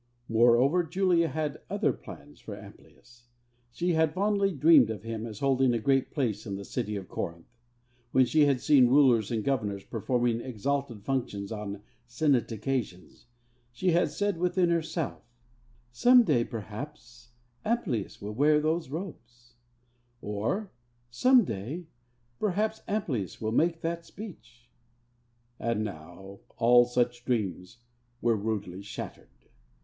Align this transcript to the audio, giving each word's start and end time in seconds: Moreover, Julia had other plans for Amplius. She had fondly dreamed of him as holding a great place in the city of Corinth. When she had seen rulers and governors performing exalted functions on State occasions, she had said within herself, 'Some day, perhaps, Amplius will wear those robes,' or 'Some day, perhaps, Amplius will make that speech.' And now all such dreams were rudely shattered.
Moreover, 0.27 0.83
Julia 0.83 1.27
had 1.27 1.61
other 1.69 1.93
plans 1.93 2.39
for 2.39 2.55
Amplius. 2.57 3.27
She 3.71 3.93
had 3.93 4.15
fondly 4.15 4.51
dreamed 4.51 4.89
of 4.89 5.03
him 5.03 5.27
as 5.27 5.41
holding 5.41 5.75
a 5.75 5.79
great 5.79 6.09
place 6.09 6.47
in 6.47 6.55
the 6.55 6.65
city 6.65 6.95
of 6.95 7.07
Corinth. 7.07 7.45
When 8.11 8.25
she 8.25 8.45
had 8.45 8.61
seen 8.61 8.87
rulers 8.87 9.29
and 9.29 9.43
governors 9.43 9.83
performing 9.83 10.41
exalted 10.41 11.03
functions 11.03 11.51
on 11.51 11.83
State 12.07 12.51
occasions, 12.51 13.27
she 13.71 13.91
had 13.91 14.09
said 14.09 14.37
within 14.39 14.71
herself, 14.71 15.21
'Some 15.91 16.23
day, 16.23 16.45
perhaps, 16.45 17.33
Amplius 17.63 18.19
will 18.19 18.33
wear 18.33 18.59
those 18.59 18.89
robes,' 18.89 19.53
or 20.19 20.71
'Some 21.11 21.45
day, 21.45 21.85
perhaps, 22.39 22.81
Amplius 22.87 23.39
will 23.39 23.51
make 23.51 23.81
that 23.81 24.03
speech.' 24.03 24.67
And 25.59 25.83
now 25.83 26.39
all 26.57 26.85
such 26.85 27.23
dreams 27.23 27.77
were 28.19 28.35
rudely 28.35 28.81
shattered. 28.81 29.29